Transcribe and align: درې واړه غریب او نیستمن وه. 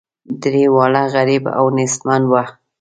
درې 0.43 0.65
واړه 0.75 1.03
غریب 1.15 1.43
او 1.57 1.65
نیستمن 1.77 2.21
وه. 2.31 2.43